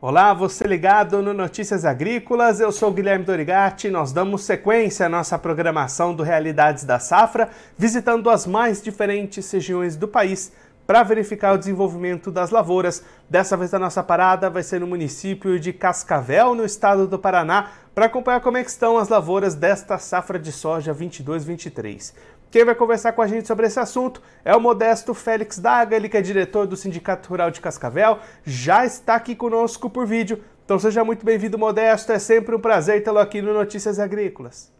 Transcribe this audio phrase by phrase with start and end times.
[0.00, 3.90] Olá, você ligado no Notícias Agrícolas, eu sou Guilherme Dorigatti.
[3.90, 9.96] Nós damos sequência à nossa programação do Realidades da Safra, visitando as mais diferentes regiões
[9.96, 10.52] do país
[10.86, 13.02] para verificar o desenvolvimento das lavouras.
[13.28, 17.72] Dessa vez a nossa parada vai ser no município de Cascavel, no estado do Paraná,
[17.92, 22.14] para acompanhar como é estão as lavouras desta safra de soja 22-23.
[22.50, 26.08] Quem vai conversar com a gente sobre esse assunto é o Modesto Félix Daga, ele
[26.08, 30.42] que é diretor do Sindicato Rural de Cascavel, já está aqui conosco por vídeo.
[30.64, 32.10] Então seja muito bem-vindo, Modesto.
[32.10, 34.72] É sempre um prazer tê-lo aqui no Notícias Agrícolas.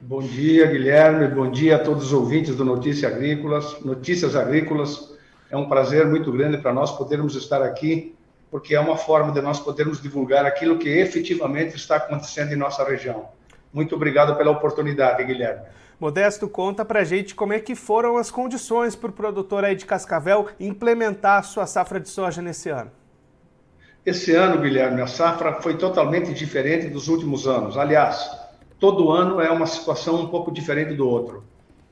[0.00, 1.26] Bom dia, Guilherme.
[1.26, 3.80] Bom dia a todos os ouvintes do Notícias Agrícolas.
[3.80, 5.12] Notícias Agrícolas
[5.50, 8.14] é um prazer muito grande para nós podermos estar aqui,
[8.48, 12.84] porque é uma forma de nós podermos divulgar aquilo que efetivamente está acontecendo em nossa
[12.84, 13.28] região.
[13.72, 15.62] Muito obrigado pela oportunidade, Guilherme.
[15.98, 19.86] Modesto, conta pra gente como é que foram as condições para o produtor aí de
[19.86, 22.90] Cascavel implementar a sua safra de soja nesse ano.
[24.04, 27.78] Esse ano, Guilherme, a safra foi totalmente diferente dos últimos anos.
[27.78, 28.30] Aliás,
[28.78, 31.44] todo ano é uma situação um pouco diferente do outro.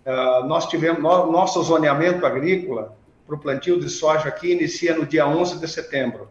[0.04, 2.94] Uh, nós tivemos no, nosso zoneamento agrícola
[3.26, 6.28] para o plantio de soja aqui inicia no dia 11 de setembro.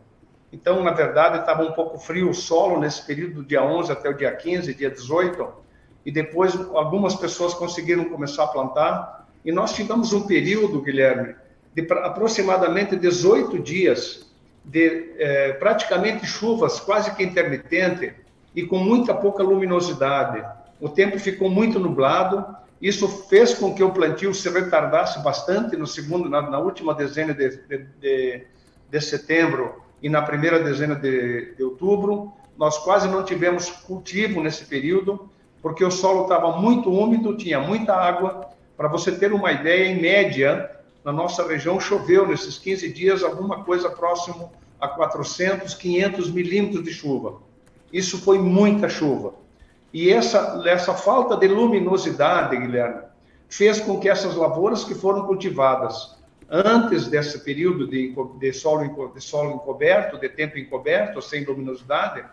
[0.54, 4.08] Então, na verdade, estava um pouco frio o solo nesse período do dia 11 até
[4.08, 5.64] o dia 15, dia 18
[6.06, 9.28] e depois algumas pessoas conseguiram começar a plantar.
[9.44, 11.36] E nós tivemos um período, Guilherme,
[11.74, 14.32] de aproximadamente 18 dias
[14.64, 18.14] de é, praticamente chuvas quase que intermitente
[18.56, 20.44] e com muita pouca luminosidade.
[20.80, 22.46] O tempo ficou muito nublado.
[22.82, 27.34] Isso fez com que o plantio se retardasse bastante no segundo, na, na última dezena
[27.34, 28.44] de, de, de,
[28.90, 32.34] de, setembro e na primeira dezena de, de outubro.
[32.58, 35.30] Nós quase não tivemos cultivo nesse período
[35.64, 38.50] porque o solo estava muito úmido, tinha muita água.
[38.76, 40.70] Para você ter uma ideia, em média,
[41.06, 46.92] na nossa região choveu nesses 15 dias alguma coisa próximo a 400, 500 milímetros de
[46.92, 47.42] chuva.
[47.94, 49.36] Isso foi muita chuva.
[49.94, 53.04] E essa, essa falta de luminosidade, Guilherme,
[53.48, 56.18] fez com que essas lavouras que foram cultivadas
[56.50, 62.26] antes desse período de, de, solo, de solo encoberto, de tempo encoberto, sem luminosidade,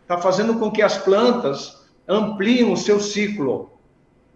[0.00, 1.79] está fazendo com que as plantas
[2.10, 3.70] ampliam o seu ciclo.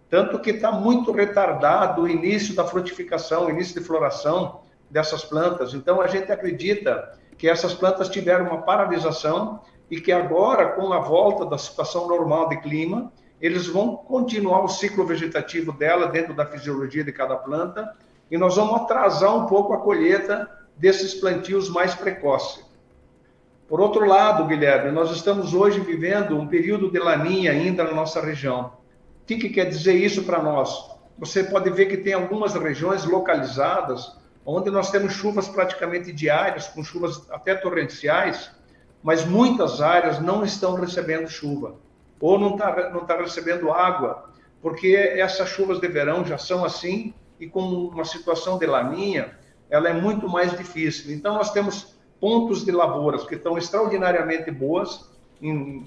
[0.08, 5.74] Tanto que está muito retardado o início da frutificação, o início de floração dessas plantas.
[5.74, 11.00] Então, a gente acredita que essas plantas tiveram uma paralisação e que agora, com a
[11.00, 16.46] volta da situação normal de clima, eles vão continuar o ciclo vegetativo dela dentro da
[16.46, 17.92] fisiologia de cada planta
[18.30, 22.64] e nós vamos atrasar um pouco a colheita desses plantios mais precoces.
[23.68, 28.20] Por outro lado, Guilherme, nós estamos hoje vivendo um período de laninha ainda na nossa
[28.20, 28.72] região.
[29.22, 30.90] O que, que quer dizer isso para nós?
[31.18, 36.84] Você pode ver que tem algumas regiões localizadas onde nós temos chuvas praticamente diárias, com
[36.84, 38.50] chuvas até torrenciais,
[39.02, 41.76] mas muitas áreas não estão recebendo chuva
[42.20, 44.30] ou não está não tá recebendo água,
[44.62, 49.38] porque essas chuvas de verão já são assim e com uma situação de laninha,
[49.68, 51.12] ela é muito mais difícil.
[51.12, 51.93] Então, nós temos
[52.24, 55.10] pontos de lavouras que estão extraordinariamente boas,
[55.42, 55.86] em,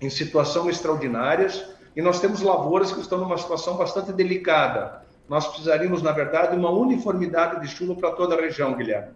[0.00, 5.04] em situação extraordinárias, e nós temos lavouras que estão numa situação bastante delicada.
[5.28, 9.12] Nós precisaríamos, na verdade, uma uniformidade de chuva para toda a região, Guilherme.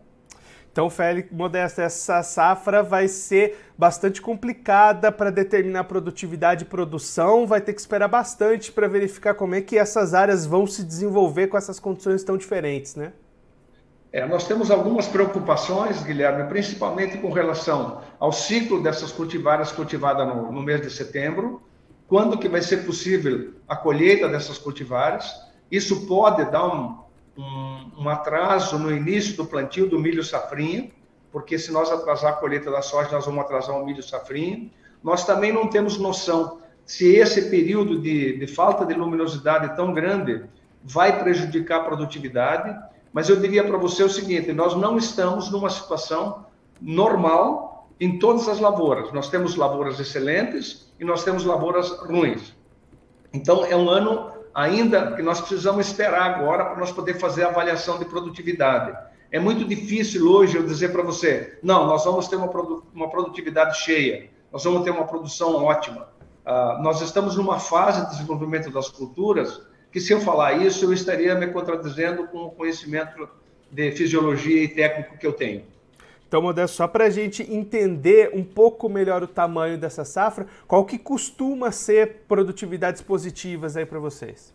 [0.70, 7.44] Então, Félix, Modesto, essa safra vai ser bastante complicada para determinar produtividade e produção.
[7.44, 11.48] Vai ter que esperar bastante para verificar como é que essas áreas vão se desenvolver
[11.48, 13.12] com essas condições tão diferentes, né?
[14.12, 20.52] É, nós temos algumas preocupações, Guilherme, principalmente com relação ao ciclo dessas cultivares cultivadas no,
[20.52, 21.62] no, mês de setembro,
[22.06, 25.32] quando que vai ser possível a colheita dessas cultivares.
[25.70, 26.98] Isso pode dar um,
[27.38, 30.90] um, um atraso no início do plantio do milho safrinha,
[31.32, 34.70] porque se nós atrasar a colheita da soja, nós vamos atrasar o milho safrinha.
[35.02, 40.44] Nós também não temos noção se esse período de, de falta de luminosidade tão grande
[40.84, 45.68] vai prejudicar a produtividade mas eu diria para você o seguinte: nós não estamos numa
[45.68, 46.46] situação
[46.80, 49.12] normal em todas as lavouras.
[49.12, 52.54] Nós temos lavouras excelentes e nós temos lavouras ruins.
[53.32, 57.48] Então, é um ano ainda que nós precisamos esperar agora para nós poder fazer a
[57.48, 58.96] avaliação de produtividade.
[59.30, 62.50] É muito difícil hoje eu dizer para você, não, nós vamos ter uma,
[62.92, 66.08] uma produtividade cheia, nós vamos ter uma produção ótima.
[66.44, 70.92] Uh, nós estamos numa fase de desenvolvimento das culturas que se eu falar isso, eu
[70.92, 73.28] estaria me contradizendo com o conhecimento
[73.70, 75.62] de fisiologia e técnico que eu tenho.
[76.26, 80.84] Então, Modesto, só para a gente entender um pouco melhor o tamanho dessa safra, qual
[80.86, 84.54] que costuma ser produtividades positivas aí para vocês?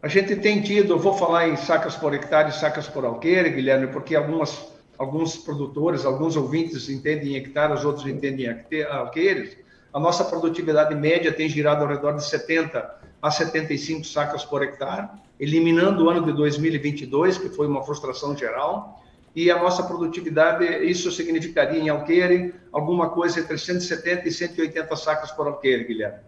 [0.00, 3.50] A gente tem tido, eu vou falar em sacas por hectare e sacas por alqueire,
[3.50, 9.56] Guilherme, porque algumas alguns produtores, alguns ouvintes entendem em hectares, outros entendem em alqueires,
[9.92, 15.08] a nossa produtividade média tem girado ao redor de 70 a 75 sacas por hectare,
[15.38, 19.02] eliminando o ano de 2022, que foi uma frustração geral,
[19.34, 25.30] e a nossa produtividade, isso significaria em alqueire alguma coisa entre 170 e 180 sacas
[25.32, 26.20] por alqueire, Guilherme.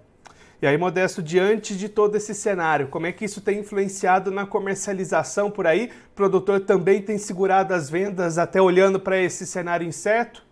[0.60, 4.44] E aí, Modesto, diante de todo esse cenário, como é que isso tem influenciado na
[4.44, 5.92] comercialização por aí?
[6.10, 10.47] O produtor também tem segurado as vendas até olhando para esse cenário incerto?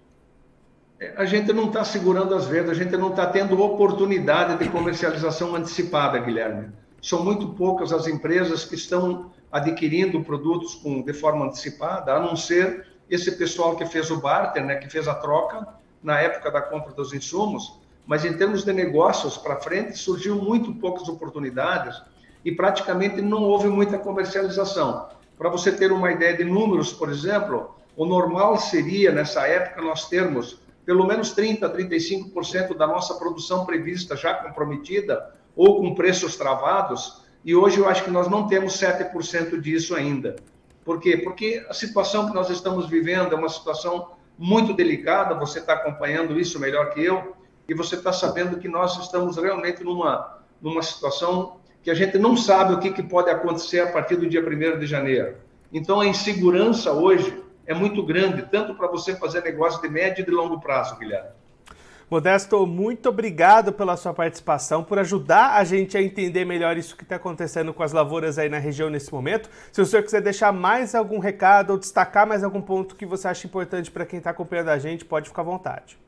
[1.14, 5.54] A gente não está segurando as vendas, a gente não está tendo oportunidade de comercialização
[5.54, 6.70] antecipada, Guilherme.
[7.02, 12.34] São muito poucas as empresas que estão adquirindo produtos com, de forma antecipada, a não
[12.34, 15.68] ser esse pessoal que fez o barter, né, que fez a troca
[16.02, 20.74] na época da compra dos insumos, mas em termos de negócios para frente, surgiu muito
[20.76, 22.00] poucas oportunidades
[22.42, 25.08] e praticamente não houve muita comercialização.
[25.36, 30.08] Para você ter uma ideia de números, por exemplo, o normal seria, nessa época, nós
[30.08, 37.22] termos pelo menos 30%, 35% da nossa produção prevista já comprometida ou com preços travados,
[37.44, 40.36] e hoje eu acho que nós não temos 7% disso ainda.
[40.84, 41.16] Por quê?
[41.16, 46.38] Porque a situação que nós estamos vivendo é uma situação muito delicada, você está acompanhando
[46.38, 47.34] isso melhor que eu,
[47.68, 52.36] e você está sabendo que nós estamos realmente numa, numa situação que a gente não
[52.36, 55.36] sabe o que, que pode acontecer a partir do dia 1 de janeiro.
[55.72, 60.24] Então, a insegurança hoje é muito grande, tanto para você fazer negócio de médio e
[60.24, 61.30] de longo prazo, Guilherme.
[62.08, 67.02] Modesto, muito obrigado pela sua participação, por ajudar a gente a entender melhor isso que
[67.02, 69.50] está acontecendo com as lavouras aí na região nesse momento.
[69.72, 73.26] Se o senhor quiser deixar mais algum recado ou destacar mais algum ponto que você
[73.26, 75.98] acha importante para quem está acompanhando a gente, pode ficar à vontade.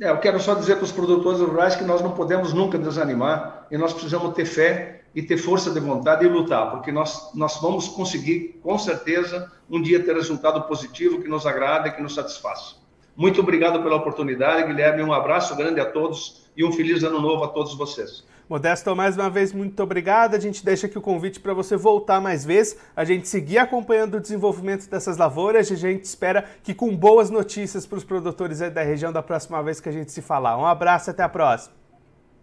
[0.00, 3.66] É, eu quero só dizer para os produtores rurais que nós não podemos nunca desanimar
[3.70, 7.60] e nós precisamos ter fé e ter força de vontade e lutar, porque nós, nós
[7.60, 12.14] vamos conseguir, com certeza, um dia ter resultado positivo que nos agrade e que nos
[12.14, 12.76] satisfaça.
[13.16, 15.04] Muito obrigado pela oportunidade, Guilherme.
[15.04, 18.24] Um abraço grande a todos e um feliz ano novo a todos vocês.
[18.48, 20.34] Modesto, mais uma vez, muito obrigado.
[20.34, 24.16] A gente deixa aqui o convite para você voltar mais vezes, a gente seguir acompanhando
[24.16, 28.58] o desenvolvimento dessas lavouras e a gente espera que com boas notícias para os produtores
[28.58, 30.58] da região da próxima vez que a gente se falar.
[30.58, 31.74] Um abraço, até a próxima.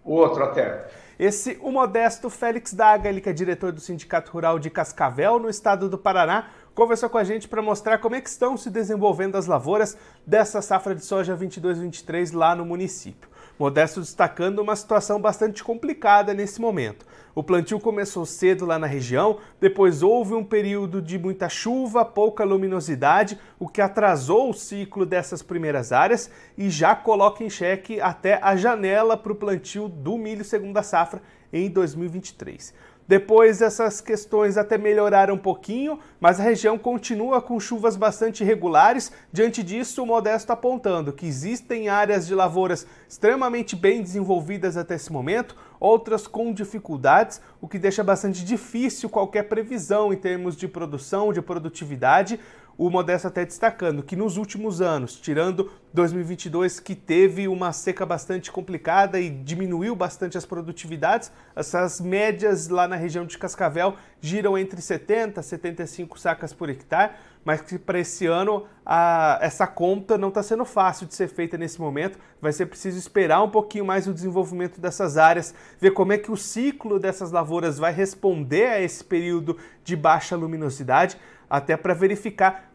[0.04, 0.88] Outro até.
[1.20, 5.50] Esse, o modesto Félix Daga, ele que é diretor do Sindicato Rural de Cascavel, no
[5.50, 9.36] estado do Paraná, conversou com a gente para mostrar como é que estão se desenvolvendo
[9.36, 9.96] as lavouras
[10.26, 13.30] dessa safra de soja 22-23 lá no município.
[13.62, 17.06] Modesto destacando uma situação bastante complicada nesse momento.
[17.34, 22.44] O plantio começou cedo lá na região, depois houve um período de muita chuva, pouca
[22.44, 28.38] luminosidade, o que atrasou o ciclo dessas primeiras áreas e já coloca em xeque até
[28.42, 31.22] a janela para o plantio do milho segunda safra
[31.54, 32.74] em 2023.
[33.08, 39.12] Depois essas questões até melhoraram um pouquinho, mas a região continua com chuvas bastante irregulares.
[39.34, 45.12] Diante disso, o Modesto apontando que existem áreas de lavouras extremamente bem desenvolvidas até esse
[45.12, 51.34] momento, outras com dificuldades, o que deixa bastante difícil qualquer previsão em termos de produção,
[51.34, 52.40] de produtividade,
[52.78, 58.52] o Modesto até destacando que nos últimos anos, tirando 2022 que teve uma seca bastante
[58.52, 64.82] complicada e diminuiu bastante as produtividades, essas médias lá na região de Cascavel giram entre
[64.82, 70.30] 70 e 75 sacas por hectare, mas que para esse ano a, essa conta não
[70.30, 72.20] está sendo fácil de ser feita nesse momento.
[72.42, 76.32] Vai ser preciso esperar um pouquinho mais o desenvolvimento dessas áreas, ver como é que
[76.32, 81.18] o ciclo dessas lavouras vai responder a esse período de baixa luminosidade
[81.50, 82.72] até para verificar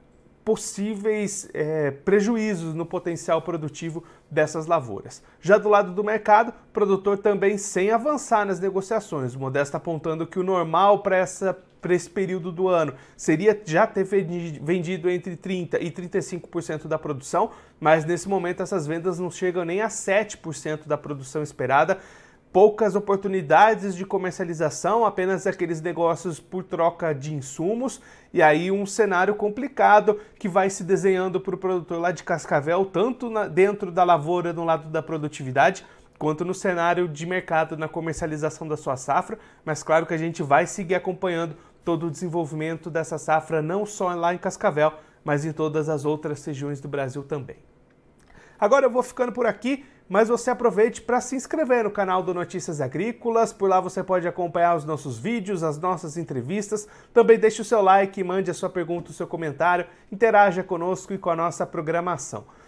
[0.47, 5.21] possíveis é, prejuízos no potencial produtivo dessas lavouras.
[5.41, 9.35] Já do lado do mercado, produtor também sem avançar nas negociações.
[9.35, 12.95] O Modesto apontando que o normal para essa para esse período do ano.
[13.17, 19.19] Seria já ter vendido entre 30% e 35% da produção, mas nesse momento essas vendas
[19.19, 21.99] não chegam nem a 7% da produção esperada,
[22.57, 28.01] poucas oportunidades de comercialização, apenas aqueles negócios por troca de insumos,
[28.33, 32.87] e aí um cenário complicado que vai se desenhando para o produtor lá de Cascavel,
[32.87, 35.85] tanto na, dentro da lavoura, no lado da produtividade,
[36.19, 40.43] quanto no cenário de mercado na comercialização da sua safra, mas claro que a gente
[40.43, 44.93] vai seguir acompanhando todo o desenvolvimento dessa safra, não só lá em Cascavel,
[45.25, 47.57] mas em todas as outras regiões do Brasil também.
[48.59, 52.33] Agora eu vou ficando por aqui mas você aproveite para se inscrever no canal do
[52.33, 56.87] Notícias Agrícolas, por lá você pode acompanhar os nossos vídeos, as nossas entrevistas.
[57.13, 61.19] Também deixe o seu like, mande a sua pergunta, o seu comentário, interaja conosco e
[61.19, 62.45] com a nossa programação.